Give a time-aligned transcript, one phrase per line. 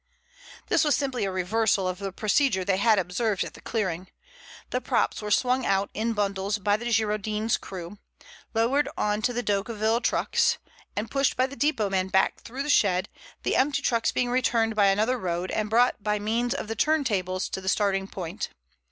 [0.65, 4.07] This was simply a reversal of the procedure they had observed at the clearing.
[4.71, 7.99] The props were swung out in bundles by the Girondin's crew,
[8.55, 10.57] lowered on to the Decauville trucks,
[10.95, 13.09] and pushed by the depot men back through the shed,
[13.43, 17.03] the empty trucks being returned by another road, and brought by means of the turn
[17.03, 18.49] tables to the starting point.